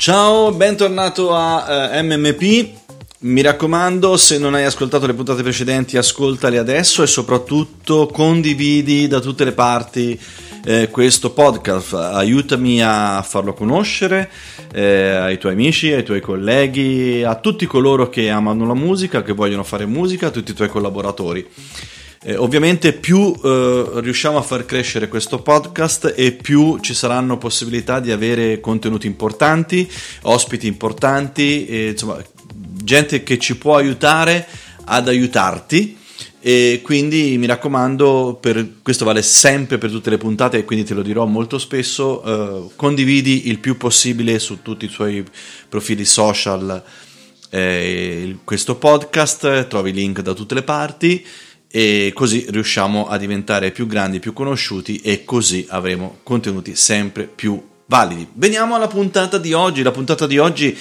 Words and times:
Ciao, 0.00 0.50
bentornato 0.52 1.34
a 1.34 1.92
uh, 1.92 2.02
MMP. 2.02 2.68
Mi 3.20 3.42
raccomando, 3.42 4.16
se 4.16 4.38
non 4.38 4.54
hai 4.54 4.64
ascoltato 4.64 5.06
le 5.06 5.12
puntate 5.12 5.42
precedenti, 5.42 5.98
ascoltale 5.98 6.56
adesso 6.56 7.02
e 7.02 7.06
soprattutto 7.06 8.06
condividi 8.06 9.08
da 9.08 9.20
tutte 9.20 9.44
le 9.44 9.52
parti 9.52 10.18
eh, 10.64 10.88
questo 10.90 11.32
podcast. 11.32 11.92
Aiutami 11.92 12.82
a 12.82 13.20
farlo 13.22 13.52
conoscere 13.52 14.30
eh, 14.72 15.10
ai 15.10 15.38
tuoi 15.38 15.52
amici, 15.52 15.92
ai 15.92 16.02
tuoi 16.02 16.20
colleghi, 16.22 17.22
a 17.22 17.34
tutti 17.34 17.66
coloro 17.66 18.08
che 18.08 18.30
amano 18.30 18.66
la 18.66 18.74
musica, 18.74 19.22
che 19.22 19.32
vogliono 19.32 19.64
fare 19.64 19.84
musica, 19.84 20.28
a 20.28 20.30
tutti 20.30 20.52
i 20.52 20.54
tuoi 20.54 20.68
collaboratori. 20.68 21.46
Eh, 22.22 22.36
ovviamente 22.36 22.92
più 22.92 23.34
eh, 23.42 23.90
riusciamo 23.94 24.36
a 24.36 24.42
far 24.42 24.66
crescere 24.66 25.08
questo 25.08 25.40
podcast 25.40 26.12
e 26.14 26.32
più 26.32 26.78
ci 26.80 26.92
saranno 26.92 27.38
possibilità 27.38 27.98
di 27.98 28.10
avere 28.10 28.60
contenuti 28.60 29.06
importanti, 29.06 29.90
ospiti 30.22 30.66
importanti, 30.66 31.66
e, 31.66 31.88
insomma 31.92 32.22
gente 32.82 33.22
che 33.22 33.38
ci 33.38 33.56
può 33.56 33.76
aiutare 33.76 34.46
ad 34.84 35.08
aiutarti. 35.08 35.96
E 36.42 36.80
quindi 36.82 37.38
mi 37.38 37.46
raccomando, 37.46 38.36
per, 38.38 38.68
questo 38.82 39.06
vale 39.06 39.22
sempre 39.22 39.78
per 39.78 39.90
tutte 39.90 40.10
le 40.10 40.18
puntate 40.18 40.58
e 40.58 40.64
quindi 40.64 40.84
te 40.84 40.92
lo 40.92 41.02
dirò 41.02 41.24
molto 41.24 41.58
spesso, 41.58 42.22
eh, 42.22 42.70
condividi 42.76 43.48
il 43.48 43.58
più 43.60 43.78
possibile 43.78 44.38
su 44.38 44.60
tutti 44.60 44.84
i 44.84 44.88
tuoi 44.88 45.24
profili 45.70 46.04
social 46.04 46.82
eh, 47.50 48.36
questo 48.44 48.76
podcast, 48.76 49.68
trovi 49.68 49.92
link 49.92 50.20
da 50.20 50.34
tutte 50.34 50.54
le 50.54 50.62
parti 50.62 51.26
e 51.70 52.10
così 52.14 52.46
riusciamo 52.48 53.06
a 53.06 53.16
diventare 53.16 53.70
più 53.70 53.86
grandi, 53.86 54.18
più 54.18 54.32
conosciuti 54.32 54.96
e 54.96 55.24
così 55.24 55.66
avremo 55.68 56.18
contenuti 56.24 56.74
sempre 56.74 57.24
più 57.32 57.62
validi. 57.86 58.26
Veniamo 58.32 58.74
alla 58.74 58.88
puntata 58.88 59.38
di 59.38 59.52
oggi, 59.52 59.82
la 59.82 59.92
puntata 59.92 60.26
di 60.26 60.38
oggi 60.38 60.76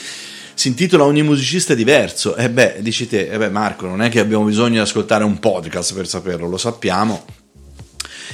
si 0.60 0.68
intitola 0.68 1.04
Ogni 1.04 1.22
musicista 1.22 1.74
è 1.74 1.76
diverso. 1.76 2.36
E 2.36 2.46
eh 2.46 2.50
beh, 2.50 2.78
dici 2.80 3.08
te, 3.08 3.30
eh 3.30 3.38
beh 3.38 3.50
Marco, 3.50 3.86
non 3.86 4.02
è 4.02 4.10
che 4.10 4.20
abbiamo 4.20 4.46
bisogno 4.46 4.74
di 4.74 4.80
ascoltare 4.80 5.24
un 5.24 5.38
podcast 5.38 5.94
per 5.94 6.08
saperlo, 6.08 6.48
lo 6.48 6.58
sappiamo. 6.58 7.24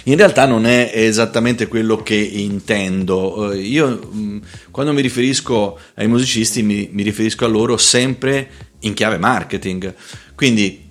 In 0.03 0.15
realtà 0.15 0.45
non 0.45 0.65
è 0.65 0.91
esattamente 0.93 1.67
quello 1.67 1.97
che 1.97 2.15
intendo. 2.15 3.51
Eh, 3.51 3.59
io 3.59 4.09
mm, 4.13 4.37
quando 4.71 4.93
mi 4.93 5.01
riferisco 5.01 5.77
ai 5.95 6.07
musicisti 6.07 6.63
mi, 6.63 6.89
mi 6.91 7.03
riferisco 7.03 7.43
a 7.43 7.49
loro 7.49 7.75
sempre 7.75 8.49
in 8.79 8.93
chiave 8.93 9.17
marketing. 9.17 9.93
Quindi 10.35 10.84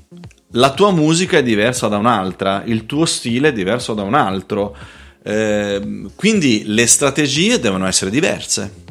la 0.57 0.73
tua 0.73 0.91
musica 0.93 1.39
è 1.39 1.43
diversa 1.43 1.89
da 1.89 1.97
un'altra, 1.97 2.63
il 2.67 2.87
tuo 2.87 3.07
stile 3.07 3.49
è 3.49 3.53
diverso 3.53 3.95
da 3.95 4.03
un 4.03 4.15
altro, 4.15 4.77
eh, 5.23 6.11
quindi 6.15 6.63
le 6.67 6.87
strategie 6.87 7.59
devono 7.59 7.87
essere 7.87 8.11
diverse. 8.11 8.83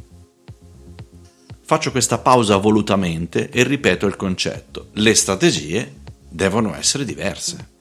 Faccio 1.66 1.92
questa 1.92 2.18
pausa 2.18 2.58
volutamente 2.58 3.50
e 3.50 3.64
ripeto 3.64 4.06
il 4.06 4.18
concetto. 4.18 4.90
Le 4.94 5.16
strategie 5.16 6.02
devono 6.28 6.76
essere 6.76 7.06
diverse. 7.06 7.72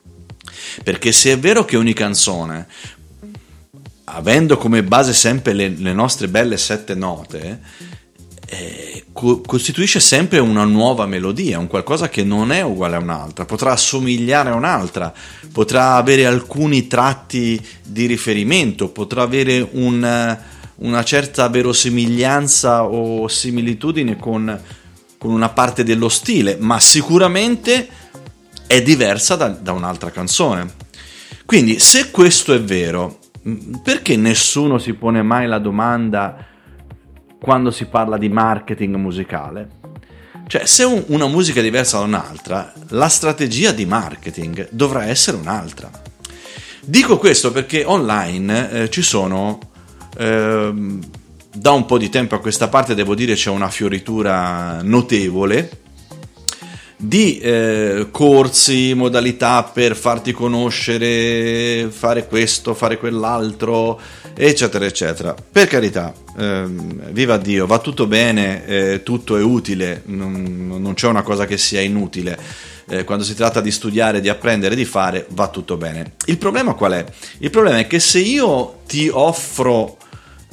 Perché 0.84 1.10
se 1.10 1.32
è 1.32 1.38
vero 1.38 1.64
che 1.64 1.76
ogni 1.76 1.92
canzone, 1.92 2.68
avendo 4.04 4.56
come 4.56 4.84
base 4.84 5.12
sempre 5.12 5.52
le, 5.52 5.68
le 5.68 5.92
nostre 5.92 6.28
belle 6.28 6.56
sette 6.56 6.94
note, 6.94 7.60
eh, 8.52 9.04
co- 9.14 9.40
costituisce 9.40 9.98
sempre 9.98 10.38
una 10.38 10.64
nuova 10.64 11.06
melodia, 11.06 11.58
un 11.58 11.68
qualcosa 11.68 12.10
che 12.10 12.22
non 12.22 12.52
è 12.52 12.60
uguale 12.60 12.96
a 12.96 12.98
un'altra, 12.98 13.46
potrà 13.46 13.72
assomigliare 13.72 14.50
a 14.50 14.54
un'altra, 14.54 15.10
potrà 15.50 15.94
avere 15.94 16.26
alcuni 16.26 16.86
tratti 16.86 17.58
di 17.82 18.04
riferimento, 18.04 18.90
potrà 18.90 19.22
avere 19.22 19.66
un, 19.72 20.38
una 20.74 21.04
certa 21.04 21.48
verosimiglianza 21.48 22.84
o 22.84 23.26
similitudine 23.26 24.18
con, 24.18 24.60
con, 25.16 25.30
una 25.30 25.48
parte 25.48 25.82
dello 25.82 26.10
stile, 26.10 26.58
ma 26.60 26.78
sicuramente 26.78 27.88
è 28.66 28.82
diversa 28.82 29.34
da, 29.34 29.48
da 29.48 29.72
un'altra 29.72 30.10
canzone. 30.10 30.74
Quindi 31.46 31.78
se 31.78 32.10
questo 32.10 32.52
è 32.52 32.60
vero, 32.60 33.18
perché 33.82 34.14
nessuno 34.16 34.76
si 34.76 34.92
pone 34.92 35.22
mai 35.22 35.46
la 35.46 35.58
domanda 35.58 36.50
quando 37.42 37.72
si 37.72 37.86
parla 37.86 38.18
di 38.18 38.28
marketing 38.28 38.94
musicale. 38.94 39.68
Cioè, 40.46 40.64
se 40.64 40.84
un, 40.84 41.02
una 41.08 41.26
musica 41.26 41.58
è 41.58 41.62
diversa 41.62 41.98
da 41.98 42.04
un'altra, 42.04 42.72
la 42.90 43.08
strategia 43.08 43.72
di 43.72 43.84
marketing 43.84 44.68
dovrà 44.70 45.06
essere 45.06 45.36
un'altra. 45.38 45.90
Dico 46.84 47.18
questo 47.18 47.50
perché 47.50 47.82
online 47.84 48.70
eh, 48.70 48.90
ci 48.90 49.02
sono, 49.02 49.58
eh, 50.16 50.98
da 51.52 51.70
un 51.72 51.84
po' 51.84 51.98
di 51.98 52.08
tempo 52.08 52.36
a 52.36 52.38
questa 52.38 52.68
parte, 52.68 52.94
devo 52.94 53.16
dire, 53.16 53.34
c'è 53.34 53.50
una 53.50 53.70
fioritura 53.70 54.80
notevole 54.82 55.81
di 57.04 57.40
eh, 57.40 58.06
corsi, 58.12 58.94
modalità 58.94 59.64
per 59.64 59.96
farti 59.96 60.30
conoscere, 60.30 61.88
fare 61.90 62.28
questo, 62.28 62.74
fare 62.74 62.96
quell'altro, 62.96 64.00
eccetera, 64.36 64.84
eccetera. 64.84 65.34
Per 65.34 65.66
carità, 65.66 66.14
ehm, 66.38 67.10
viva 67.10 67.38
Dio, 67.38 67.66
va 67.66 67.80
tutto 67.80 68.06
bene, 68.06 68.64
eh, 68.66 69.02
tutto 69.02 69.36
è 69.36 69.42
utile, 69.42 70.02
non, 70.06 70.78
non, 70.80 70.94
c'è 70.94 71.08
una 71.08 71.22
cosa 71.22 71.44
che 71.44 71.58
sia 71.58 71.80
inutile. 71.80 72.38
Eh, 72.88 73.02
quando 73.02 73.24
si 73.24 73.34
tratta 73.34 73.60
di 73.60 73.72
studiare, 73.72 74.20
di 74.20 74.28
apprendere, 74.28 74.76
di 74.76 74.84
fare, 74.84 75.26
va 75.30 75.48
tutto 75.48 75.76
bene. 75.76 76.12
Il 76.26 76.38
problema 76.38 76.74
qual 76.74 76.92
è? 76.92 77.04
Il 77.38 77.50
problema 77.50 77.78
è 77.78 77.88
che 77.88 77.98
se 77.98 78.20
io 78.20 78.82
ti 78.86 79.08
offro 79.12 79.96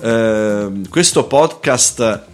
ehm, 0.02 0.90
questo 0.90 1.26
podcast 1.26 2.28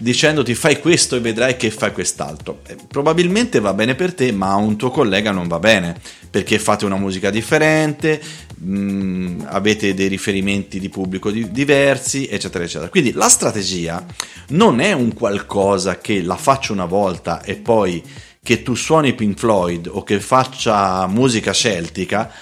dicendoti 0.00 0.54
fai 0.54 0.80
questo 0.80 1.16
e 1.16 1.20
vedrai 1.20 1.56
che 1.56 1.70
fai 1.70 1.92
quest'altro. 1.92 2.62
Eh, 2.66 2.76
probabilmente 2.88 3.60
va 3.60 3.74
bene 3.74 3.94
per 3.94 4.14
te, 4.14 4.32
ma 4.32 4.52
a 4.52 4.56
un 4.56 4.76
tuo 4.76 4.90
collega 4.90 5.30
non 5.30 5.46
va 5.46 5.58
bene, 5.58 6.00
perché 6.30 6.58
fate 6.58 6.86
una 6.86 6.96
musica 6.96 7.28
differente, 7.28 8.20
mh, 8.56 8.78
mm, 8.78 9.40
avete 9.46 9.92
dei 9.92 10.08
riferimenti 10.08 10.80
di 10.80 10.88
pubblico 10.88 11.30
di- 11.30 11.50
diversi, 11.50 12.26
eccetera, 12.26 12.64
eccetera. 12.64 12.88
Quindi 12.88 13.12
la 13.12 13.28
strategia 13.28 14.04
non 14.48 14.80
è 14.80 14.92
un 14.92 15.12
qualcosa 15.12 15.98
che 15.98 16.22
la 16.22 16.36
faccio 16.36 16.72
una 16.72 16.86
volta 16.86 17.42
e 17.42 17.56
poi 17.56 18.02
che 18.42 18.62
tu 18.62 18.74
suoni 18.74 19.12
Pink 19.12 19.38
Floyd 19.38 19.86
o 19.86 20.02
che 20.02 20.18
faccia 20.18 21.06
musica 21.06 21.52
celtica 21.52 22.32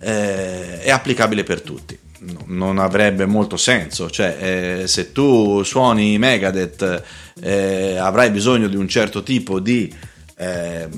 eh, 0.00 0.80
è 0.80 0.90
applicabile 0.90 1.42
per 1.42 1.60
tutti 1.60 2.01
non 2.46 2.78
avrebbe 2.78 3.26
molto 3.26 3.56
senso. 3.56 4.10
Cioè, 4.10 4.82
eh, 4.82 4.86
se 4.86 5.12
tu 5.12 5.62
suoni 5.62 6.18
Megadeth, 6.18 7.02
eh, 7.40 7.96
avrai 7.96 8.30
bisogno 8.30 8.68
di 8.68 8.76
un 8.76 8.88
certo 8.88 9.22
tipo 9.22 9.60
di 9.60 9.92
eh, 10.36 10.88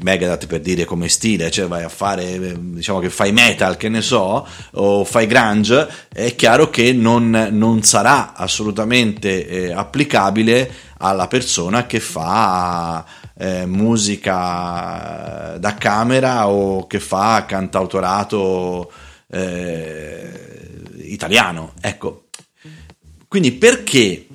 Megadeth 0.00 0.46
per 0.46 0.60
dire 0.60 0.84
come 0.84 1.08
stile, 1.08 1.50
cioè 1.50 1.66
vai 1.66 1.82
a 1.82 1.88
fare, 1.88 2.56
diciamo 2.58 2.98
che 3.00 3.10
fai 3.10 3.32
metal, 3.32 3.76
che 3.76 3.88
ne 3.88 4.02
so, 4.02 4.46
o 4.72 5.04
fai 5.04 5.26
grunge, 5.26 5.88
è 6.12 6.34
chiaro 6.34 6.70
che 6.70 6.92
non, 6.92 7.48
non 7.52 7.82
sarà 7.82 8.34
assolutamente 8.34 9.46
eh, 9.46 9.72
applicabile 9.72 10.70
alla 10.98 11.28
persona 11.28 11.86
che 11.86 12.00
fa 12.00 13.04
eh, 13.36 13.66
musica 13.66 15.56
da 15.58 15.74
camera 15.74 16.48
o 16.48 16.86
che 16.86 16.98
fa 16.98 17.44
cantautorato 17.46 18.90
eh, 19.30 20.30
italiano. 21.02 21.74
Ecco, 21.80 22.28
quindi 23.28 23.52
perché 23.52 24.26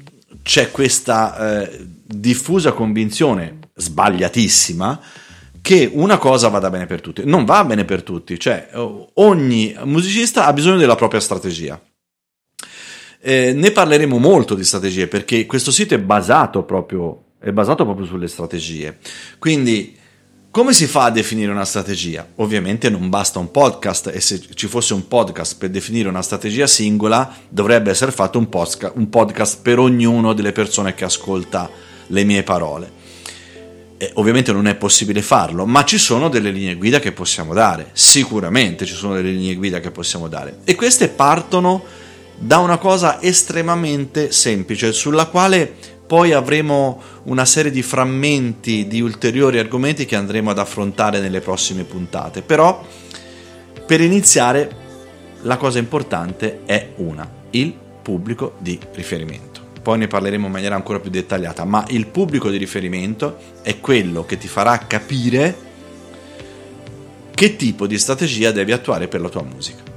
c'è 0.44 0.72
questa 0.72 1.68
eh, 1.68 1.86
diffusa 2.06 2.74
convinzione 2.74 3.59
sbagliatissima 3.76 5.02
che 5.62 5.90
una 5.92 6.18
cosa 6.18 6.50
vada 6.50 6.70
bene 6.70 6.86
per 6.86 7.00
tutti? 7.00 7.24
Non 7.26 7.46
va 7.46 7.64
bene 7.64 7.86
per 7.86 8.04
tutti, 8.04 8.38
cioè 8.38 8.70
ogni 8.74 9.74
musicista 9.86 10.46
ha 10.46 10.52
bisogno 10.54 10.78
della 10.78 10.96
propria 10.96 11.22
strategia. 11.22 11.81
Eh, 13.22 13.54
ne 13.54 13.72
parleremo 13.72 14.18
molto 14.18 14.54
di 14.54 14.66
strategie 14.66 15.07
perché 15.07 15.45
questo 15.45 15.72
sito 15.72 15.94
è 15.94 16.00
basato 16.00 16.63
proprio, 16.63 17.36
è 17.40 17.51
basato 17.51 17.86
proprio 17.86 18.06
sulle 18.06 18.28
strategie. 18.28 18.98
Quindi 19.40 19.98
come 20.54 20.72
si 20.72 20.86
fa 20.86 21.06
a 21.06 21.10
definire 21.10 21.52
una 21.52 21.66
strategia? 21.66 22.28
Ovviamente 22.36 22.88
non 22.88 23.10
basta 23.10 23.40
un 23.40 23.50
podcast 23.50 24.12
e 24.14 24.22
se 24.22 24.40
ci 24.54 24.68
fosse 24.68 24.94
un 24.94 25.08
podcast 25.08 25.58
per 25.58 25.72
definire 25.72 26.10
una 26.10 26.22
strategia 26.22 26.68
singola 26.68 27.36
dovrebbe 27.50 27.90
essere 27.90 28.12
fatto 28.12 28.38
un 28.38 28.48
podcast, 28.50 28.92
un 28.94 29.10
podcast 29.10 29.62
per 29.64 29.80
ognuno 29.80 30.34
delle 30.34 30.52
persone 30.52 30.94
che 30.94 31.06
ascolta 31.06 31.68
le 32.06 32.24
mie 32.24 32.44
parole. 32.44 32.92
E 33.98 34.12
ovviamente 34.14 34.52
non 34.52 34.68
è 34.68 34.76
possibile 34.76 35.24
farlo, 35.24 35.66
ma 35.66 35.84
ci 35.86 35.98
sono 35.98 36.30
delle 36.30 36.52
linee 36.52 36.76
guida 36.76 37.00
che 37.00 37.14
possiamo 37.14 37.56
dare, 37.56 37.90
sicuramente 37.94 38.86
ci 38.86 38.94
sono 38.94 39.16
delle 39.16 39.32
linee 39.32 39.56
guida 39.56 39.80
che 39.80 39.90
possiamo 39.90 40.28
dare 40.28 40.58
e 40.66 40.76
queste 40.76 41.08
partono 41.08 41.84
da 42.38 42.60
una 42.60 42.78
cosa 42.78 43.20
estremamente 43.20 44.32
semplice 44.32 44.92
sulla 44.92 45.26
quale 45.26 45.93
poi 46.06 46.34
avremo 46.34 47.02
una 47.24 47.46
serie 47.46 47.72
di 47.72 47.82
frammenti 47.82 48.88
di 48.88 49.02
ulteriori 49.02 49.58
argomenti 49.58 50.06
che 50.06 50.16
andremo 50.16 50.50
ad 50.50 50.60
affrontare 50.60 51.20
nelle 51.20 51.40
prossime 51.40 51.84
puntate. 51.84 52.42
Però, 52.42 52.86
per 53.86 54.02
iniziare, 54.02 54.70
la 55.42 55.58
cosa 55.58 55.80
importante 55.80 56.62
è 56.66 56.90
una, 56.98 57.30
il 57.52 57.74
pubblico 58.02 58.56
di 58.60 58.78
riferimento. 58.94 59.62
Poi 59.82 59.98
ne 59.98 60.08
parleremo 60.08 60.46
in 60.46 60.52
maniera 60.52 60.76
ancora 60.76 61.00
più 61.00 61.10
dettagliata, 61.10 61.66
ma 61.66 61.86
il 61.90 62.08
pubblico 62.08 62.50
di 62.50 62.58
riferimento 62.58 63.38
è 63.62 63.80
quello 63.80 64.26
che 64.26 64.38
ti 64.38 64.48
farà 64.48 64.78
capire 64.78 65.72
che 67.34 67.56
tipo 67.56 67.88
di 67.88 67.98
strategia 67.98 68.52
devi 68.52 68.72
attuare 68.72 69.08
per 69.08 69.20
la 69.20 69.30
tua 69.30 69.44
musica. 69.44 69.93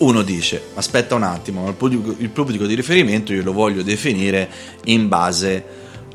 Uno 0.00 0.22
dice, 0.22 0.62
aspetta 0.74 1.14
un 1.14 1.24
attimo, 1.24 1.68
il 1.68 1.74
pubblico, 1.74 2.14
il 2.16 2.30
pubblico 2.30 2.66
di 2.66 2.74
riferimento 2.74 3.34
io 3.34 3.42
lo 3.42 3.52
voglio 3.52 3.82
definire 3.82 4.48
in 4.84 5.08
base 5.08 5.64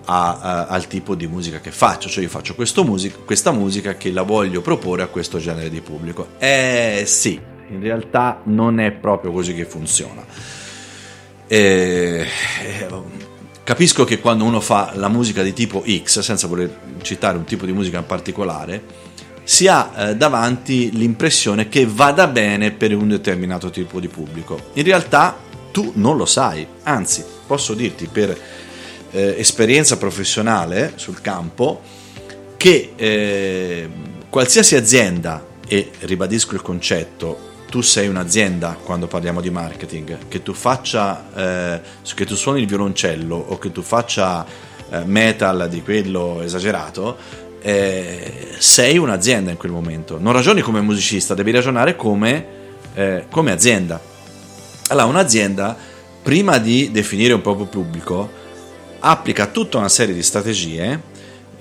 a, 0.06 0.40
a, 0.40 0.66
al 0.66 0.88
tipo 0.88 1.14
di 1.14 1.28
musica 1.28 1.60
che 1.60 1.70
faccio, 1.72 2.10
cioè 2.10 2.24
io 2.24 2.30
faccio 2.30 2.56
musica, 2.84 3.18
questa 3.24 3.52
musica 3.52 3.96
che 3.96 4.12
la 4.12 4.24
voglio 4.24 4.62
proporre 4.62 5.04
a 5.04 5.08
questo 5.08 5.38
genere 5.38 5.70
di 5.70 5.82
pubblico. 5.82 6.30
Eh 6.40 7.04
sì, 7.06 7.40
in 7.70 7.80
realtà 7.80 8.42
non 8.46 8.80
è 8.80 8.92
proprio 8.92 9.32
così 9.32 9.54
che 9.54 9.66
funziona. 9.66 10.26
Eh, 11.48 12.26
capisco 13.64 14.04
che 14.04 14.20
quando 14.20 14.46
uno 14.46 14.62
fa 14.62 14.94
la 14.96 15.10
musica 15.10 15.44
di 15.44 15.54
tipo 15.54 15.84
X, 15.86 16.22
senza 16.22 16.48
voler 16.48 16.76
citare 17.04 17.38
un 17.38 17.44
tipo 17.44 17.66
di 17.68 17.72
musica 17.72 18.00
in 18.00 18.06
particolare, 18.08 18.84
si 19.45 19.68
ha 19.68 19.92
eh, 19.95 20.15
davanti 20.15 20.92
l'impressione 20.92 21.69
che 21.69 21.86
vada 21.86 22.27
bene 22.27 22.71
per 22.71 22.94
un 22.94 23.07
determinato 23.07 23.69
tipo 23.69 24.00
di 24.00 24.07
pubblico. 24.07 24.71
In 24.74 24.83
realtà 24.83 25.38
tu 25.71 25.92
non 25.95 26.18
lo 26.18 26.25
sai, 26.25 26.68
anzi 26.83 27.24
posso 27.45 27.74
dirti 27.75 28.07
per 28.12 28.38
eh, 29.12 29.36
esperienza 29.38 29.97
professionale 29.97 30.94
sul 30.95 31.21
campo 31.21 31.81
che 32.57 32.94
eh, 32.95 33.89
qualsiasi 34.30 34.75
azienda, 34.75 35.45
e 35.68 35.91
ribadisco 36.00 36.56
il 36.56 36.62
concetto, 36.62 37.53
tu 37.69 37.81
sei 37.81 38.07
un'azienda 38.07 38.77
quando 38.83 39.06
parliamo 39.07 39.41
di 39.41 39.50
marketing, 39.51 40.27
che 40.27 40.41
tu 40.41 40.53
faccia, 40.53 41.25
eh, 41.36 41.81
che 42.15 42.25
tu 42.25 42.36
suoni 42.36 42.62
il 42.62 42.68
violoncello 42.68 43.36
o 43.36 43.57
che 43.59 43.71
tu 43.71 43.81
faccia 43.81 44.45
eh, 44.89 45.03
metal 45.06 45.68
di 45.69 45.81
quello 45.81 46.41
esagerato, 46.41 47.44
eh, 47.65 48.50
sei 48.59 49.00
un'azienda 49.00 49.50
in 49.50 49.57
quel 49.57 49.71
momento. 49.71 50.19
Non 50.19 50.33
ragioni 50.33 50.62
come 50.62 50.81
musicista, 50.81 51.33
devi 51.33 51.50
ragionare 51.50 51.95
come, 51.95 52.45
eh, 52.94 53.25
come 53.31 53.51
azienda. 53.51 54.00
Allora, 54.89 55.07
un'azienda, 55.07 55.75
prima 56.21 56.59
di 56.59 56.91
definire 56.91 57.33
un 57.33 57.41
proprio 57.41 57.65
pubblico, 57.65 58.29
applica 59.00 59.47
tutta 59.47 59.79
una 59.79 59.89
serie 59.89 60.13
di 60.13 60.21
strategie, 60.21 61.01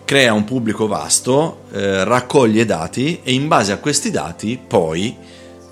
crea 0.05 0.35
un 0.35 0.45
pubblico 0.45 0.87
vasto, 0.87 1.63
eh, 1.73 2.05
raccoglie 2.05 2.67
dati 2.67 3.21
e 3.23 3.33
in 3.33 3.49
base 3.49 3.73
a 3.73 3.79
questi 3.79 4.11
dati 4.11 4.61
poi 4.65 5.17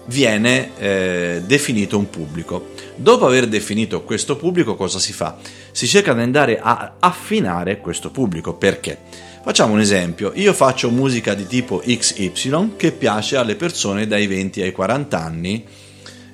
viene 0.06 0.70
eh, 0.79 1.43
definito 1.44 1.99
un 1.99 2.08
pubblico. 2.08 2.70
Dopo 2.94 3.26
aver 3.26 3.49
definito 3.49 4.02
questo 4.02 4.37
pubblico 4.37 4.76
cosa 4.76 4.99
si 4.99 5.12
fa? 5.12 5.37
Si 5.73 5.87
cerca 5.87 6.14
di 6.14 6.23
andare 6.23 6.58
a 6.58 6.94
affinare 7.00 7.81
questo 7.81 8.11
pubblico. 8.11 8.55
Perché? 8.55 9.31
Facciamo 9.43 9.73
un 9.73 9.81
esempio, 9.81 10.31
io 10.37 10.53
faccio 10.53 10.89
musica 10.89 11.35
di 11.35 11.49
tipo 11.49 11.83
XY 11.85 12.75
che 12.77 12.93
piace 12.93 13.37
alle 13.37 13.56
persone 13.56 14.06
dai 14.06 14.29
20 14.29 14.62
ai 14.62 14.71
40 14.71 15.21
anni 15.21 15.65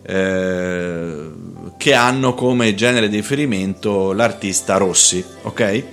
eh, 0.02 1.30
che 1.78 1.94
hanno 1.94 2.34
come 2.34 2.74
genere 2.74 3.08
di 3.08 3.16
riferimento 3.16 4.12
l'artista 4.12 4.76
Rossi, 4.76 5.24
ok? 5.40 5.84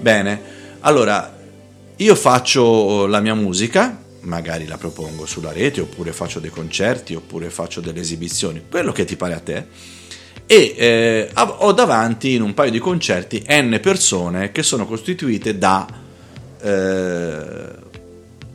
Bene, 0.00 0.40
allora 0.80 1.32
io 1.94 2.14
faccio 2.16 3.06
la 3.06 3.20
mia 3.20 3.36
musica, 3.36 3.96
magari 4.22 4.66
la 4.66 4.76
propongo 4.76 5.26
sulla 5.26 5.52
rete 5.52 5.80
oppure 5.80 6.12
faccio 6.12 6.40
dei 6.40 6.50
concerti 6.50 7.14
oppure 7.14 7.50
faccio 7.50 7.80
delle 7.80 8.00
esibizioni, 8.00 8.64
quello 8.68 8.90
che 8.90 9.04
ti 9.04 9.14
pare 9.14 9.34
a 9.34 9.40
te. 9.40 9.66
E 10.44 10.74
eh, 10.76 11.30
ho 11.34 11.70
davanti 11.70 12.34
in 12.34 12.42
un 12.42 12.52
paio 12.52 12.72
di 12.72 12.80
concerti 12.80 13.44
n 13.48 13.78
persone 13.80 14.50
che 14.50 14.64
sono 14.64 14.86
costituite 14.86 15.56
da 15.56 16.02
eh, 16.64 17.82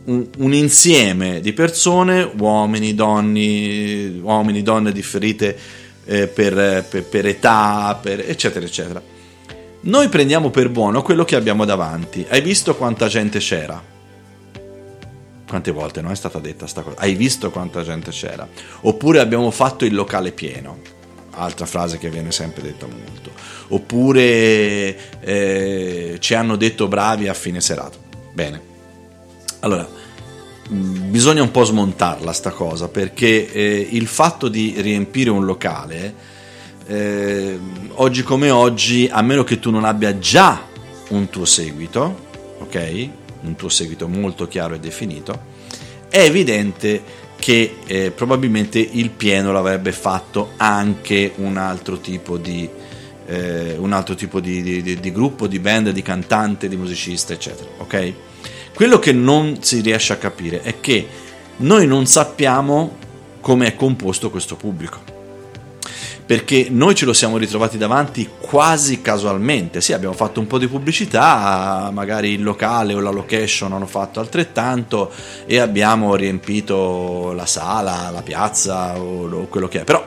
un, 0.05 0.27
un, 0.37 0.53
insieme 0.53 1.39
di 1.41 1.53
persone, 1.53 2.29
uomini, 2.37 2.95
donne, 2.95 4.19
uomini, 4.21 4.63
donne 4.63 4.91
differite 4.91 5.57
eh, 6.05 6.27
per, 6.27 6.85
per, 6.89 7.03
per, 7.03 7.27
età, 7.27 7.97
per, 8.01 8.21
eccetera, 8.21 8.65
eccetera. 8.65 9.01
Noi 9.81 10.09
prendiamo 10.09 10.49
per 10.49 10.69
buono 10.69 11.03
quello 11.03 11.23
che 11.23 11.35
abbiamo 11.35 11.65
davanti. 11.65 12.25
Hai 12.27 12.41
visto 12.41 12.75
quanta 12.75 13.07
gente 13.07 13.37
c'era? 13.39 13.81
Quante 15.47 15.71
volte 15.71 16.01
non 16.01 16.11
è 16.11 16.15
stata 16.15 16.39
detta 16.39 16.59
questa 16.59 16.81
cosa? 16.81 16.97
Hai 16.99 17.13
visto 17.13 17.49
quanta 17.51 17.83
gente 17.83 18.11
c'era? 18.11 18.47
Oppure 18.81 19.19
abbiamo 19.19 19.51
fatto 19.51 19.85
il 19.85 19.93
locale 19.93 20.31
pieno 20.31 20.97
altra 21.31 21.65
frase 21.65 21.97
che 21.97 22.09
viene 22.09 22.31
sempre 22.31 22.61
detta 22.61 22.87
molto, 22.87 23.31
oppure 23.69 25.19
eh, 25.19 26.17
ci 26.19 26.33
hanno 26.33 26.55
detto 26.55 26.87
bravi 26.87 27.27
a 27.27 27.33
fine 27.33 27.61
serata. 27.61 27.97
Bene, 28.33 28.61
allora 29.59 29.87
mm, 30.71 31.11
bisogna 31.11 31.41
un 31.41 31.51
po' 31.51 31.63
smontarla 31.63 32.31
sta 32.31 32.51
cosa 32.51 32.87
perché 32.87 33.51
eh, 33.51 33.87
il 33.91 34.07
fatto 34.07 34.47
di 34.47 34.75
riempire 34.77 35.29
un 35.29 35.45
locale 35.45 36.37
eh, 36.85 37.59
oggi 37.95 38.23
come 38.23 38.49
oggi 38.49 39.07
a 39.11 39.21
meno 39.21 39.43
che 39.43 39.59
tu 39.59 39.69
non 39.69 39.83
abbia 39.83 40.17
già 40.17 40.65
un 41.09 41.29
tuo 41.29 41.45
seguito 41.45 42.27
ok? 42.59 43.09
Un 43.41 43.55
tuo 43.55 43.69
seguito 43.69 44.07
molto 44.07 44.47
chiaro 44.47 44.75
e 44.75 44.79
definito 44.79 45.57
è 46.09 46.19
evidente 46.19 47.27
che 47.39 47.77
eh, 47.85 48.11
probabilmente 48.11 48.79
il 48.79 49.09
pieno 49.09 49.51
l'avrebbe 49.51 49.91
fatto 49.91 50.51
anche 50.57 51.31
un 51.37 51.57
altro 51.57 51.99
tipo 51.99 52.37
di, 52.37 52.69
eh, 53.25 53.75
un 53.77 53.93
altro 53.93 54.15
tipo 54.15 54.39
di, 54.39 54.61
di, 54.61 54.99
di, 54.99 55.11
gruppo, 55.11 55.47
di 55.47 55.59
band, 55.59 55.89
di 55.91 56.01
cantante, 56.01 56.67
di 56.67 56.75
musicista, 56.75 57.33
eccetera. 57.33 57.69
Ok? 57.77 58.13
Quello 58.75 58.99
che 58.99 59.13
non 59.13 59.63
si 59.63 59.81
riesce 59.81 60.13
a 60.13 60.17
capire 60.17 60.61
è 60.61 60.79
che 60.79 61.07
noi 61.57 61.87
non 61.87 62.05
sappiamo 62.05 62.97
come 63.41 63.67
è 63.67 63.75
composto 63.75 64.29
questo 64.29 64.55
pubblico 64.55 65.08
perché 66.29 66.67
noi 66.69 66.93
ce 66.93 67.05
lo 67.05 67.13
siamo 67.13 67.37
ritrovati 67.37 67.79
davanti 67.79 68.29
quasi 68.39 69.01
casualmente. 69.01 69.81
Sì, 69.81 69.93
abbiamo 69.93 70.13
fatto 70.13 70.39
un 70.39 70.45
po' 70.45 70.59
di 70.59 70.67
pubblicità, 70.67 71.89
magari 71.91 72.33
il 72.33 72.43
locale 72.43 72.93
o 72.93 72.99
la 72.99 73.09
location 73.09 73.73
hanno 73.73 73.87
fatto 73.87 74.19
altrettanto 74.19 75.11
e 75.47 75.57
abbiamo 75.57 76.13
riempito 76.13 77.33
la 77.35 77.47
sala, 77.47 78.11
la 78.11 78.21
piazza 78.21 78.99
o, 78.99 79.47
quello 79.49 79.67
che 79.67 79.81
è, 79.81 79.83
però 79.83 80.05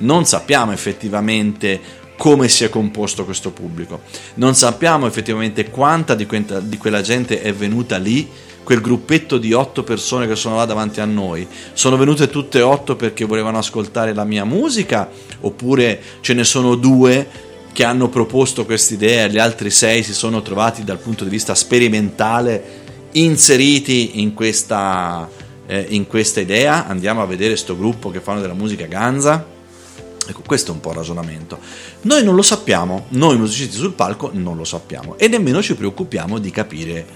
non 0.00 0.26
sappiamo 0.26 0.72
effettivamente 0.72 1.80
come 2.18 2.48
si 2.48 2.64
è 2.64 2.68
composto 2.68 3.24
questo 3.24 3.50
pubblico, 3.50 4.02
non 4.34 4.54
sappiamo 4.54 5.06
effettivamente 5.06 5.70
quanta 5.70 6.14
di 6.14 6.26
quella 6.26 7.00
gente 7.00 7.40
è 7.40 7.54
venuta 7.54 7.96
lì 7.96 8.28
quel 8.62 8.80
gruppetto 8.80 9.38
di 9.38 9.52
otto 9.52 9.82
persone 9.82 10.26
che 10.26 10.36
sono 10.36 10.56
là 10.56 10.64
davanti 10.64 11.00
a 11.00 11.04
noi, 11.04 11.46
sono 11.72 11.96
venute 11.96 12.28
tutte 12.28 12.60
otto 12.62 12.96
perché 12.96 13.24
volevano 13.24 13.58
ascoltare 13.58 14.14
la 14.14 14.24
mia 14.24 14.44
musica 14.44 15.10
oppure 15.40 16.00
ce 16.20 16.34
ne 16.34 16.44
sono 16.44 16.74
due 16.76 17.50
che 17.72 17.84
hanno 17.84 18.08
proposto 18.08 18.64
questa 18.64 18.94
idea 18.94 19.24
e 19.24 19.30
gli 19.30 19.38
altri 19.38 19.70
sei 19.70 20.02
si 20.02 20.12
sono 20.12 20.42
trovati 20.42 20.84
dal 20.84 20.98
punto 20.98 21.24
di 21.24 21.30
vista 21.30 21.54
sperimentale 21.54 22.80
inseriti 23.12 24.20
in 24.20 24.34
questa, 24.34 25.28
eh, 25.66 25.86
in 25.88 26.06
questa 26.06 26.40
idea? 26.40 26.86
Andiamo 26.86 27.22
a 27.22 27.26
vedere 27.26 27.50
questo 27.50 27.76
gruppo 27.76 28.10
che 28.10 28.20
fanno 28.20 28.40
della 28.40 28.54
musica 28.54 28.86
ganza? 28.86 29.46
Ecco, 30.24 30.42
questo 30.46 30.70
è 30.70 30.74
un 30.74 30.80
po' 30.80 30.90
il 30.90 30.96
ragionamento. 30.96 31.58
Noi 32.02 32.22
non 32.22 32.34
lo 32.34 32.42
sappiamo, 32.42 33.06
noi 33.10 33.36
musicisti 33.38 33.76
sul 33.76 33.92
palco 33.92 34.30
non 34.32 34.56
lo 34.56 34.64
sappiamo 34.64 35.18
e 35.18 35.26
nemmeno 35.28 35.60
ci 35.62 35.74
preoccupiamo 35.74 36.38
di 36.38 36.50
capire 36.50 37.06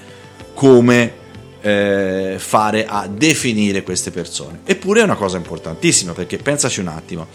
come 0.55 1.25
eh, 1.67 2.37
fare 2.39 2.87
a 2.87 3.09
definire 3.09 3.83
queste 3.83 4.13
persone. 4.13 4.61
Eppure 4.65 5.01
è 5.01 5.03
una 5.03 5.17
cosa 5.17 5.37
importantissima 5.37 6.13
perché 6.13 6.37
pensaci 6.37 6.79
un 6.79 6.87
attimo. 6.87 7.27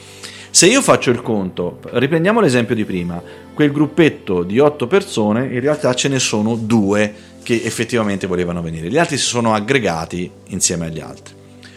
Se 0.50 0.68
io 0.68 0.82
faccio 0.82 1.10
il 1.12 1.22
conto, 1.22 1.80
riprendiamo 1.92 2.40
l'esempio 2.40 2.74
di 2.74 2.86
prima, 2.86 3.22
quel 3.54 3.74
gruppetto 3.74 4.44
di 4.44 4.60
otto 4.60 4.88
persone, 4.88 5.48
in 5.48 5.60
realtà 5.60 5.94
ce 5.94 6.08
ne 6.08 6.20
sono 6.20 6.56
due 6.56 7.14
che 7.44 7.62
effettivamente 7.64 8.26
volevano 8.26 8.62
venire, 8.62 8.90
gli 8.90 8.98
altri 8.98 9.18
si 9.18 9.26
sono 9.26 9.54
aggregati 9.54 10.32
insieme 10.48 10.86
agli 10.86 11.00
altri. 11.00 11.34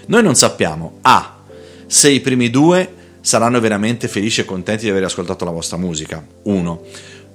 Noi 0.07 0.23
non 0.23 0.37
sappiamo 0.37 0.99
A, 1.03 1.43
se 1.87 2.11
i 2.11 2.21
primi 2.21 2.51
due 2.51 3.03
saranno 3.21 3.59
veramente 3.59 4.07
felici 4.07 4.43
e 4.43 4.45
contenti 4.45 4.85
di 4.85 4.91
aver 4.91 5.05
ascoltato 5.05 5.45
la 5.45 5.51
vostra 5.51 5.77
musica, 5.77 6.25
uno. 6.43 6.83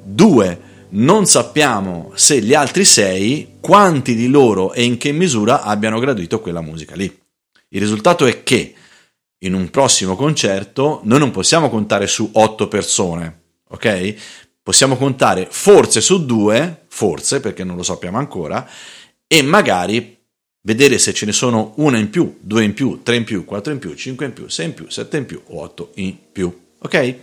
Due, 0.02 0.60
non 0.92 1.26
sappiamo 1.26 2.12
se 2.16 2.42
gli 2.42 2.54
altri 2.54 2.86
sei, 2.86 3.58
quanti 3.60 4.16
di 4.16 4.28
loro 4.28 4.74
e 4.74 4.84
in 4.84 4.98
che 4.98 5.12
misura 5.12 5.62
abbiano 5.62 6.00
gradito 6.00 6.40
quella 6.40 6.62
musica 6.62 6.96
lì. 6.96 7.06
Il 7.70 7.80
risultato 7.80 8.26
è 8.26 8.44
che 8.44 8.74
in 9.40 9.54
un 9.54 9.70
prossimo 9.70 10.16
concerto 10.16 11.02
noi 11.04 11.20
non 11.20 11.32
possiamo 11.32 11.70
contare 11.70 12.08
su 12.08 12.30
otto 12.34 12.68
persone, 12.68 13.42
ok? 13.70 14.16
Possiamo 14.64 14.98
contare 14.98 15.48
forse 15.50 16.02
su 16.02 16.26
due, 16.26 16.86
forse 16.88 17.40
perché 17.40 17.64
non 17.64 17.76
lo 17.76 17.84
sappiamo 17.84 18.18
ancora, 18.18 18.68
e 19.28 19.42
magari 19.42 20.18
vedere 20.62 20.98
se 20.98 21.14
ce 21.14 21.26
ne 21.26 21.32
sono 21.32 21.74
una 21.78 21.98
in 21.98 22.10
più, 22.10 22.38
due 22.42 22.64
in 22.64 22.74
più, 22.74 23.02
tre 23.04 23.16
in 23.16 23.24
più, 23.24 23.46
quattro 23.46 23.72
in 23.72 23.80
più, 23.80 23.94
cinque 23.96 24.26
in 24.26 24.34
più, 24.34 24.50
sei 24.50 24.66
in 24.66 24.74
più, 24.74 24.90
sette 24.90 25.18
in 25.18 25.26
più 25.26 25.42
o 25.46 25.62
otto 25.62 25.92
in 25.96 26.16
più, 26.32 26.54
ok? 26.80 27.16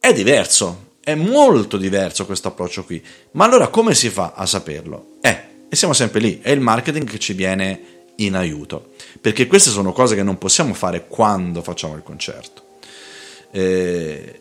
È 0.00 0.12
diverso, 0.12 0.91
è 1.04 1.14
molto 1.14 1.76
diverso 1.76 2.26
questo 2.26 2.48
approccio 2.48 2.84
qui. 2.84 3.02
Ma 3.32 3.44
allora 3.44 3.68
come 3.68 3.94
si 3.94 4.08
fa 4.08 4.32
a 4.34 4.46
saperlo? 4.46 5.16
Eh, 5.20 5.44
e 5.68 5.76
siamo 5.76 5.94
sempre 5.94 6.20
lì, 6.20 6.40
è 6.40 6.50
il 6.50 6.60
marketing 6.60 7.08
che 7.08 7.18
ci 7.18 7.32
viene 7.32 7.80
in 8.16 8.34
aiuto, 8.36 8.90
perché 9.20 9.46
queste 9.46 9.70
sono 9.70 9.92
cose 9.92 10.14
che 10.14 10.22
non 10.22 10.38
possiamo 10.38 10.74
fare 10.74 11.06
quando 11.08 11.62
facciamo 11.62 11.96
il 11.96 12.02
concerto. 12.02 12.62
Eh, 13.50 14.40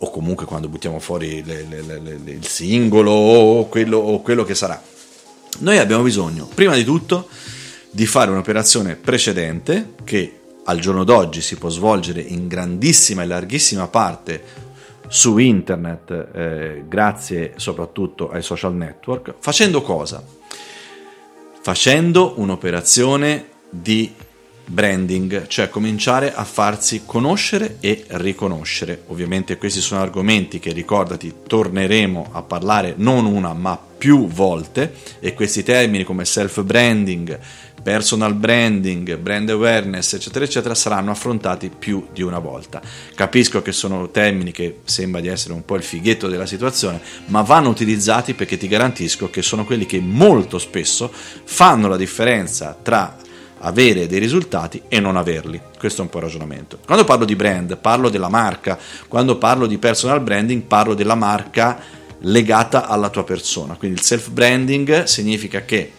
o 0.00 0.10
comunque 0.10 0.46
quando 0.46 0.68
buttiamo 0.68 1.00
fuori 1.00 1.42
le, 1.44 1.66
le, 1.68 1.82
le, 1.82 2.30
il 2.30 2.46
singolo 2.46 3.10
o 3.10 3.68
quello, 3.68 3.98
o 3.98 4.20
quello 4.22 4.44
che 4.44 4.54
sarà. 4.54 4.80
Noi 5.60 5.78
abbiamo 5.78 6.04
bisogno, 6.04 6.48
prima 6.54 6.74
di 6.74 6.84
tutto, 6.84 7.28
di 7.90 8.06
fare 8.06 8.30
un'operazione 8.30 8.94
precedente 8.94 9.94
che 10.04 10.34
al 10.64 10.78
giorno 10.78 11.02
d'oggi 11.02 11.40
si 11.40 11.56
può 11.56 11.70
svolgere 11.70 12.20
in 12.20 12.46
grandissima 12.46 13.22
e 13.22 13.26
larghissima 13.26 13.88
parte 13.88 14.67
su 15.08 15.38
internet, 15.38 16.28
eh, 16.32 16.84
grazie 16.86 17.54
soprattutto 17.56 18.30
ai 18.30 18.42
social 18.42 18.74
network, 18.74 19.34
facendo 19.38 19.82
cosa? 19.82 20.22
Facendo 21.60 22.34
un'operazione 22.36 23.48
di 23.68 24.14
branding, 24.68 25.46
cioè 25.46 25.70
cominciare 25.70 26.32
a 26.32 26.44
farsi 26.44 27.02
conoscere 27.04 27.78
e 27.80 28.04
riconoscere. 28.08 29.02
Ovviamente 29.06 29.56
questi 29.56 29.80
sono 29.80 30.00
argomenti 30.00 30.58
che 30.58 30.72
ricordati 30.72 31.34
torneremo 31.46 32.28
a 32.32 32.42
parlare 32.42 32.94
non 32.96 33.24
una 33.24 33.54
ma 33.54 33.78
più 33.98 34.28
volte 34.28 34.94
e 35.18 35.34
questi 35.34 35.62
termini 35.62 36.04
come 36.04 36.24
self 36.24 36.62
branding, 36.62 37.38
personal 37.82 38.34
branding, 38.34 39.16
brand 39.16 39.48
awareness, 39.50 40.14
eccetera, 40.14 40.44
eccetera, 40.44 40.74
saranno 40.74 41.10
affrontati 41.10 41.70
più 41.76 42.06
di 42.12 42.22
una 42.22 42.38
volta. 42.38 42.80
Capisco 43.14 43.62
che 43.62 43.72
sono 43.72 44.10
termini 44.10 44.52
che 44.52 44.80
sembra 44.84 45.20
di 45.20 45.28
essere 45.28 45.54
un 45.54 45.64
po' 45.64 45.76
il 45.76 45.82
fighetto 45.82 46.28
della 46.28 46.46
situazione, 46.46 47.00
ma 47.26 47.42
vanno 47.42 47.68
utilizzati 47.68 48.34
perché 48.34 48.56
ti 48.56 48.68
garantisco 48.68 49.30
che 49.30 49.42
sono 49.42 49.64
quelli 49.64 49.86
che 49.86 50.00
molto 50.00 50.58
spesso 50.58 51.10
fanno 51.12 51.88
la 51.88 51.96
differenza 51.96 52.76
tra 52.80 53.16
avere 53.60 54.06
dei 54.06 54.18
risultati 54.18 54.82
e 54.88 55.00
non 55.00 55.16
averli. 55.16 55.60
Questo 55.78 56.00
è 56.00 56.04
un 56.04 56.10
po' 56.10 56.18
il 56.18 56.24
ragionamento. 56.24 56.78
Quando 56.84 57.04
parlo 57.04 57.24
di 57.24 57.36
brand, 57.36 57.76
parlo 57.76 58.08
della 58.08 58.28
marca, 58.28 58.78
quando 59.08 59.36
parlo 59.36 59.66
di 59.66 59.78
personal 59.78 60.20
branding, 60.20 60.62
parlo 60.62 60.94
della 60.94 61.14
marca 61.14 61.80
legata 62.20 62.86
alla 62.86 63.10
tua 63.10 63.24
persona. 63.24 63.74
Quindi 63.74 63.98
il 63.98 64.04
self 64.04 64.30
branding 64.30 65.04
significa 65.04 65.64
che 65.64 65.92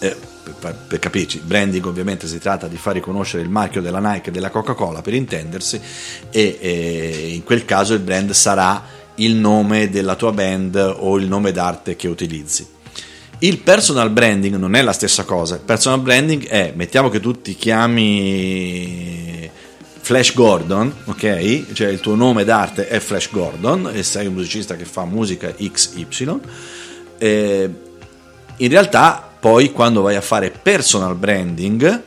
eh, 0.00 0.16
per, 0.58 0.74
per, 0.88 0.98
capirci, 0.98 1.40
branding 1.44 1.84
ovviamente 1.86 2.26
si 2.26 2.38
tratta 2.38 2.68
di 2.68 2.76
far 2.76 2.94
riconoscere 2.94 3.42
il 3.42 3.48
marchio 3.48 3.80
della 3.80 3.98
Nike 3.98 4.28
e 4.28 4.32
della 4.32 4.50
Coca-Cola 4.50 5.02
per 5.02 5.14
intendersi 5.14 5.80
e, 6.30 6.58
e 6.60 7.32
in 7.34 7.44
quel 7.44 7.64
caso 7.64 7.94
il 7.94 8.00
brand 8.00 8.30
sarà 8.30 8.82
il 9.16 9.34
nome 9.34 9.88
della 9.88 10.14
tua 10.14 10.32
band 10.32 10.94
o 10.98 11.16
il 11.18 11.26
nome 11.26 11.52
d'arte 11.52 11.96
che 11.96 12.08
utilizzi. 12.08 12.74
Il 13.38 13.58
personal 13.58 14.10
branding 14.10 14.56
non 14.56 14.74
è 14.74 14.82
la 14.82 14.92
stessa 14.92 15.24
cosa. 15.24 15.56
Il 15.56 15.60
personal 15.60 16.00
branding 16.00 16.46
è, 16.46 16.72
mettiamo 16.74 17.10
che 17.10 17.20
tu 17.20 17.40
ti 17.40 17.54
chiami 17.54 19.48
Flash 20.00 20.32
Gordon, 20.34 20.92
ok? 21.04 21.72
Cioè 21.72 21.88
il 21.88 22.00
tuo 22.00 22.14
nome 22.14 22.44
d'arte 22.44 22.88
è 22.88 22.98
Flash 22.98 23.30
Gordon 23.30 23.90
e 23.92 24.02
sei 24.02 24.26
un 24.26 24.34
musicista 24.34 24.74
che 24.76 24.84
fa 24.86 25.04
musica 25.04 25.52
XY. 25.52 26.40
Eh, 27.18 27.70
in 28.56 28.68
realtà 28.68 29.25
poi 29.38 29.72
quando 29.72 30.02
vai 30.02 30.16
a 30.16 30.20
fare 30.20 30.50
personal 30.50 31.14
branding 31.14 32.02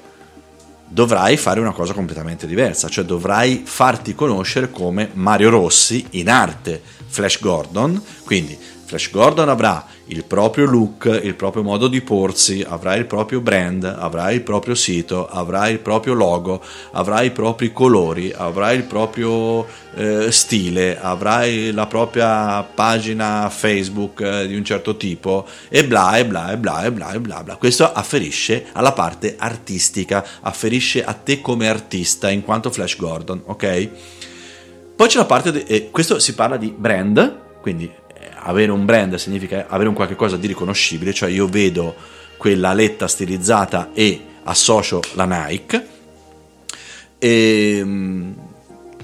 dovrai 0.91 1.38
fare 1.38 1.59
una 1.59 1.71
cosa 1.71 1.93
completamente 1.93 2.48
diversa, 2.48 2.89
cioè 2.89 3.03
dovrai 3.05 3.62
farti 3.63 4.15
conoscere 4.15 4.71
come 4.71 5.09
Mario 5.13 5.50
Rossi 5.51 6.05
in 6.12 6.29
arte 6.29 6.81
Flash 7.07 7.39
Gordon, 7.39 8.01
quindi 8.24 8.57
Flash 8.89 9.12
Gordon 9.12 9.50
avrà 9.50 9.86
il 10.08 10.24
proprio 10.24 10.65
look, 10.65 11.19
il 11.22 11.36
proprio 11.36 11.62
modo 11.62 11.88
di 11.88 12.01
porsi, 12.01 12.65
avrà 12.67 12.96
il 12.96 13.05
proprio 13.05 13.39
brand, 13.39 13.84
avrà 13.84 14.31
il 14.31 14.41
proprio 14.41 14.74
sito, 14.74 15.27
avrà 15.27 15.67
il 15.67 15.77
proprio 15.77 16.15
logo, 16.15 16.60
avrà 16.93 17.22
i 17.22 17.29
propri 17.29 17.72
colori, 17.72 18.34
avrà 18.36 18.72
il 18.72 18.86
proprio 18.86 19.63
eh, 19.93 20.31
stile, 20.31 21.00
avrà 21.00 21.46
la 21.72 21.86
propria 21.86 22.63
pagina 22.63 23.48
Facebook 23.51 24.22
eh, 24.22 24.48
di 24.48 24.55
un 24.55 24.65
certo 24.65 24.98
tipo 24.98 25.46
e 25.69 25.86
bla 25.86 26.17
e 26.17 26.25
bla 26.25 26.51
e 26.51 26.58
bla 26.58 26.84
e 26.84 26.91
bla 26.91 27.12
e 27.12 27.19
bla 27.19 27.43
bla. 27.43 27.58
Questo 27.58 27.93
afferisce 27.93 28.69
alla 28.72 28.93
parte 28.93 29.36
artistica, 29.38 30.25
afferisce 30.41 31.03
a 31.03 31.13
te 31.13 31.41
come 31.41 31.69
artista 31.69 32.31
in 32.31 32.41
quanto 32.41 32.72
Flash 32.72 32.98
Gordon, 32.98 33.43
ok? 33.46 33.89
Poi 34.96 35.08
c'è 35.08 35.17
la 35.19 35.25
parte, 35.25 35.51
di, 35.51 35.63
eh, 35.65 35.91
questo 35.91 36.17
si 36.17 36.34
parla 36.34 36.58
di 36.58 36.74
brand, 36.75 37.60
quindi 37.62 37.99
avere 38.43 38.72
un 38.72 38.86
brand 38.86 39.15
significa 39.15 39.65
avere 39.67 39.89
un 39.89 39.96
qualche 39.96 40.15
cosa 40.15 40.38
di 40.38 40.48
riconoscibile, 40.48 41.13
cioè 41.13 41.29
io 41.29 41.48
vedo 41.48 41.96
quella 42.38 42.74
letta 42.74 43.08
stilizzata 43.08 43.89
e 43.93 44.22
associo 44.43 45.01
la 45.13 45.25
Nike, 45.25 45.88
e, 47.17 47.77
ehm, 47.79 48.36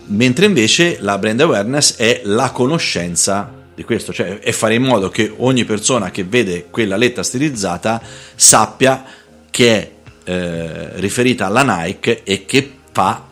mentre 0.06 0.46
invece 0.46 0.98
la 1.02 1.18
brand 1.18 1.42
awareness 1.42 1.98
è 1.98 2.22
la 2.24 2.52
conoscenza 2.52 3.52
di 3.76 3.84
questo, 3.84 4.14
cioè 4.14 4.40
è 4.40 4.52
fare 4.52 4.76
in 4.76 4.84
modo 4.84 5.10
che 5.10 5.32
ogni 5.38 5.66
persona 5.66 6.10
che 6.10 6.24
vede 6.24 6.68
quella 6.70 6.96
letta 6.96 7.24
stilizzata 7.24 8.02
sappia 8.36 9.04
che 9.52 9.72
è 9.74 9.92
eh, 10.24 11.00
riferita 11.00 11.46
alla 11.46 11.84
Nike 11.84 12.24
e 12.24 12.46
che 12.46 12.72
fa 12.92 13.28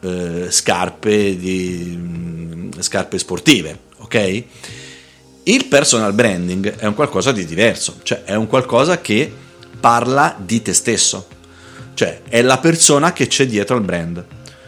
eh, 0.00 0.46
scarpe, 0.50 1.36
di, 1.36 1.94
mm, 1.96 2.70
scarpe 2.78 3.18
sportive, 3.18 3.78
ok? 3.98 4.44
Il 5.46 5.66
personal 5.66 6.14
branding 6.14 6.76
è 6.76 6.86
un 6.86 6.94
qualcosa 6.94 7.30
di 7.30 7.44
diverso, 7.44 7.96
cioè 8.02 8.22
è 8.24 8.34
un 8.34 8.46
qualcosa 8.46 9.02
che 9.02 9.30
parla 9.78 10.34
di 10.38 10.62
te 10.62 10.72
stesso, 10.72 11.26
cioè 11.92 12.22
è 12.26 12.40
la 12.40 12.56
persona 12.56 13.12
che 13.12 13.26
c'è 13.26 13.46
dietro 13.46 13.76
al 13.76 13.82
brand, 13.82 14.24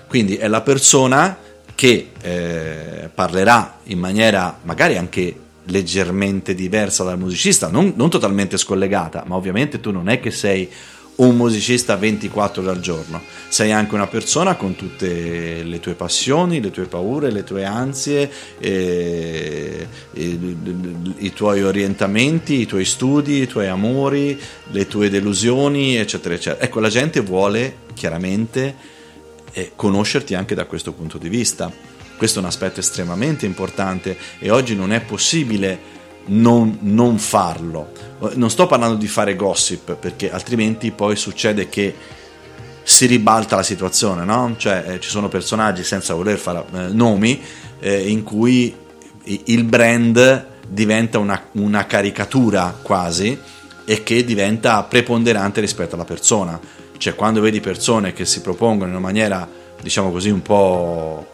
quindi 0.06 0.36
è 0.36 0.46
la 0.48 0.60
persona 0.60 1.38
che 1.74 2.10
eh, 2.20 3.08
parlerà 3.12 3.78
in 3.84 3.98
maniera 3.98 4.58
magari 4.64 4.98
anche 4.98 5.34
leggermente 5.64 6.54
diversa 6.54 7.04
dal 7.04 7.18
musicista, 7.18 7.68
non, 7.68 7.94
non 7.96 8.10
totalmente 8.10 8.58
scollegata, 8.58 9.24
ma 9.26 9.36
ovviamente 9.36 9.80
tu 9.80 9.90
non 9.90 10.10
è 10.10 10.20
che 10.20 10.30
sei 10.30 10.70
un 11.16 11.36
musicista 11.36 11.96
24 11.96 12.62
ore 12.62 12.70
al 12.70 12.80
giorno, 12.80 13.22
sei 13.48 13.72
anche 13.72 13.94
una 13.94 14.06
persona 14.06 14.56
con 14.56 14.74
tutte 14.74 15.62
le 15.62 15.80
tue 15.80 15.94
passioni, 15.94 16.60
le 16.60 16.70
tue 16.70 16.86
paure, 16.86 17.30
le 17.30 17.44
tue 17.44 17.64
ansie, 17.64 18.30
eh, 18.58 19.86
i, 20.12 20.56
i 21.18 21.32
tuoi 21.32 21.62
orientamenti, 21.62 22.60
i 22.60 22.66
tuoi 22.66 22.84
studi, 22.84 23.40
i 23.42 23.46
tuoi 23.46 23.68
amori, 23.68 24.38
le 24.70 24.86
tue 24.86 25.08
delusioni, 25.08 25.96
eccetera, 25.96 26.34
eccetera. 26.34 26.64
Ecco, 26.64 26.80
la 26.80 26.90
gente 26.90 27.20
vuole 27.20 27.76
chiaramente 27.94 28.74
eh, 29.52 29.72
conoscerti 29.74 30.34
anche 30.34 30.54
da 30.54 30.66
questo 30.66 30.92
punto 30.92 31.16
di 31.16 31.30
vista. 31.30 31.72
Questo 32.16 32.38
è 32.38 32.42
un 32.42 32.48
aspetto 32.48 32.80
estremamente 32.80 33.46
importante 33.46 34.16
e 34.38 34.50
oggi 34.50 34.74
non 34.74 34.92
è 34.92 35.00
possibile 35.00 35.94
non, 36.26 36.78
non 36.80 37.18
farlo. 37.18 37.92
Non 38.34 38.50
sto 38.50 38.66
parlando 38.66 38.96
di 38.96 39.06
fare 39.06 39.36
gossip 39.36 39.94
perché 39.94 40.30
altrimenti 40.30 40.90
poi 40.90 41.16
succede 41.16 41.68
che 41.68 41.94
si 42.82 43.06
ribalta 43.06 43.56
la 43.56 43.62
situazione, 43.62 44.24
no? 44.24 44.54
Cioè 44.56 44.84
eh, 44.86 45.00
ci 45.00 45.08
sono 45.08 45.28
personaggi 45.28 45.82
senza 45.82 46.14
voler 46.14 46.38
fare 46.38 46.64
eh, 46.72 46.86
nomi 46.88 47.42
eh, 47.80 48.08
in 48.08 48.22
cui 48.22 48.74
il 49.24 49.64
brand 49.64 50.46
diventa 50.68 51.18
una, 51.18 51.48
una, 51.52 51.84
caricatura 51.86 52.78
quasi 52.80 53.36
e 53.84 54.02
che 54.04 54.24
diventa 54.24 54.82
preponderante 54.84 55.60
rispetto 55.60 55.96
alla 55.96 56.04
persona. 56.04 56.58
Cioè 56.96 57.14
quando 57.14 57.40
vedi 57.40 57.60
persone 57.60 58.12
che 58.12 58.24
si 58.24 58.40
propongono 58.40 58.90
in 58.90 58.96
una 58.96 59.04
maniera, 59.04 59.48
diciamo 59.80 60.10
così, 60.12 60.30
un 60.30 60.42
po' 60.42 61.26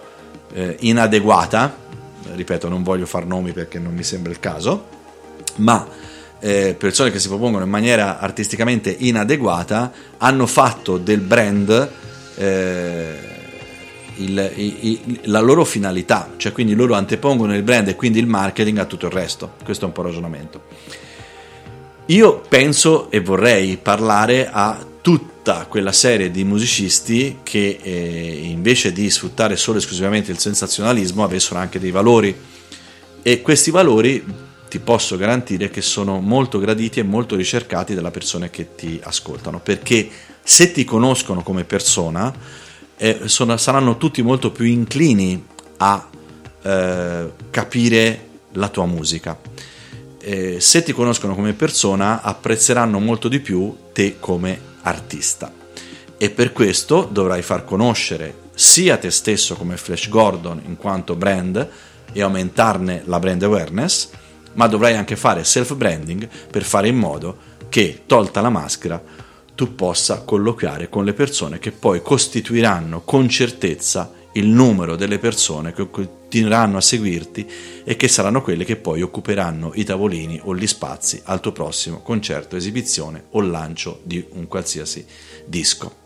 eh, 0.54 0.76
inadeguata, 0.80 1.81
ripeto 2.34 2.68
non 2.68 2.82
voglio 2.82 3.06
far 3.06 3.26
nomi 3.26 3.52
perché 3.52 3.78
non 3.78 3.94
mi 3.94 4.02
sembra 4.02 4.32
il 4.32 4.40
caso, 4.40 4.86
ma 5.56 5.86
eh, 6.40 6.74
persone 6.76 7.10
che 7.10 7.18
si 7.18 7.28
propongono 7.28 7.64
in 7.64 7.70
maniera 7.70 8.18
artisticamente 8.18 8.94
inadeguata 8.98 9.92
hanno 10.18 10.46
fatto 10.46 10.98
del 10.98 11.20
brand 11.20 11.90
eh, 12.36 13.30
il, 14.16 14.52
il, 14.56 15.20
la 15.24 15.40
loro 15.40 15.64
finalità, 15.64 16.32
cioè 16.36 16.52
quindi 16.52 16.74
loro 16.74 16.94
antepongono 16.94 17.54
il 17.54 17.62
brand 17.62 17.88
e 17.88 17.96
quindi 17.96 18.18
il 18.18 18.26
marketing 18.26 18.78
a 18.78 18.84
tutto 18.84 19.06
il 19.06 19.12
resto. 19.12 19.52
Questo 19.64 19.84
è 19.84 19.88
un 19.88 19.94
po' 19.94 20.02
il 20.02 20.06
ragionamento. 20.08 20.62
Io 22.06 22.42
penso 22.48 23.10
e 23.10 23.20
vorrei 23.20 23.76
parlare 23.76 24.48
a 24.50 24.84
tutta 25.42 25.66
quella 25.66 25.90
serie 25.90 26.30
di 26.30 26.44
musicisti 26.44 27.40
che 27.42 27.80
eh, 27.82 28.42
invece 28.44 28.92
di 28.92 29.10
sfruttare 29.10 29.56
solo 29.56 29.78
e 29.78 29.80
esclusivamente 29.80 30.30
il 30.30 30.38
sensazionalismo 30.38 31.24
avessero 31.24 31.58
anche 31.58 31.80
dei 31.80 31.90
valori 31.90 32.32
e 33.20 33.42
questi 33.42 33.72
valori 33.72 34.24
ti 34.68 34.78
posso 34.78 35.16
garantire 35.16 35.68
che 35.68 35.82
sono 35.82 36.20
molto 36.20 36.60
graditi 36.60 37.00
e 37.00 37.02
molto 37.02 37.34
ricercati 37.34 37.92
dalle 37.92 38.12
persone 38.12 38.50
che 38.50 38.76
ti 38.76 39.00
ascoltano 39.02 39.58
perché 39.58 40.08
se 40.44 40.70
ti 40.70 40.84
conoscono 40.84 41.42
come 41.42 41.64
persona 41.64 42.32
eh, 42.96 43.22
sono, 43.24 43.56
saranno 43.56 43.96
tutti 43.96 44.22
molto 44.22 44.52
più 44.52 44.66
inclini 44.66 45.44
a 45.78 46.08
eh, 46.62 47.32
capire 47.50 48.26
la 48.52 48.68
tua 48.68 48.86
musica. 48.86 49.36
Eh, 50.20 50.60
se 50.60 50.84
ti 50.84 50.92
conoscono 50.92 51.34
come 51.34 51.52
persona, 51.52 52.22
apprezzeranno 52.22 53.00
molto 53.00 53.26
di 53.26 53.40
più 53.40 53.76
te 53.92 54.20
come 54.20 54.70
artista. 54.82 55.52
E 56.16 56.30
per 56.30 56.52
questo 56.52 57.08
dovrai 57.10 57.42
far 57.42 57.64
conoscere 57.64 58.40
sia 58.54 58.96
te 58.96 59.10
stesso 59.10 59.54
come 59.56 59.76
Flash 59.76 60.08
Gordon 60.08 60.62
in 60.66 60.76
quanto 60.76 61.16
brand 61.16 61.68
e 62.12 62.22
aumentarne 62.22 63.02
la 63.06 63.18
brand 63.18 63.42
awareness, 63.42 64.10
ma 64.54 64.66
dovrai 64.66 64.94
anche 64.94 65.16
fare 65.16 65.44
self-branding 65.44 66.28
per 66.50 66.62
fare 66.62 66.88
in 66.88 66.96
modo 66.96 67.50
che, 67.68 68.02
tolta 68.06 68.40
la 68.40 68.50
maschera, 68.50 69.02
tu 69.54 69.74
possa 69.74 70.22
colloquiare 70.22 70.88
con 70.88 71.04
le 71.04 71.12
persone 71.12 71.58
che 71.58 71.72
poi 71.72 72.02
costituiranno 72.02 73.02
con 73.02 73.28
certezza 73.28 74.12
il 74.34 74.46
numero 74.46 74.96
delle 74.96 75.18
persone 75.18 75.72
che 75.72 75.82
continueranno 76.32 76.78
a 76.78 76.80
seguirti 76.80 77.46
e 77.84 77.94
che 77.94 78.08
saranno 78.08 78.40
quelle 78.40 78.64
che 78.64 78.76
poi 78.76 79.02
occuperanno 79.02 79.72
i 79.74 79.84
tavolini 79.84 80.40
o 80.42 80.56
gli 80.56 80.66
spazi 80.66 81.20
al 81.24 81.40
tuo 81.40 81.52
prossimo 81.52 82.00
concerto, 82.00 82.56
esibizione 82.56 83.24
o 83.32 83.42
lancio 83.42 84.00
di 84.02 84.24
un 84.30 84.46
qualsiasi 84.46 85.04
disco. 85.44 86.00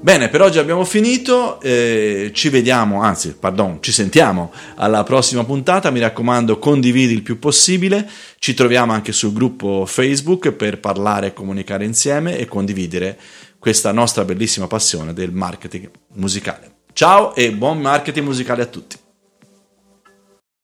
Bene, 0.00 0.28
per 0.28 0.42
oggi 0.42 0.60
abbiamo 0.60 0.84
finito, 0.84 1.60
eh, 1.60 2.30
ci 2.32 2.50
vediamo, 2.50 3.02
anzi, 3.02 3.34
pardon, 3.34 3.78
ci 3.80 3.90
sentiamo 3.90 4.52
alla 4.76 5.02
prossima 5.02 5.42
puntata, 5.42 5.90
mi 5.90 5.98
raccomando 5.98 6.60
condividi 6.60 7.12
il 7.12 7.22
più 7.22 7.40
possibile, 7.40 8.08
ci 8.38 8.54
troviamo 8.54 8.92
anche 8.92 9.10
sul 9.10 9.32
gruppo 9.32 9.86
Facebook 9.86 10.52
per 10.52 10.78
parlare 10.78 11.26
e 11.26 11.32
comunicare 11.32 11.84
insieme 11.84 12.38
e 12.38 12.46
condividere 12.46 13.18
questa 13.58 13.90
nostra 13.90 14.24
bellissima 14.24 14.68
passione 14.68 15.12
del 15.12 15.32
marketing 15.32 15.90
musicale. 16.12 16.76
Ciao 16.92 17.34
e 17.34 17.50
buon 17.50 17.80
marketing 17.80 18.24
musicale 18.24 18.62
a 18.62 18.66
tutti! 18.66 19.06